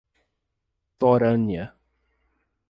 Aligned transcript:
Florânia 0.97 1.75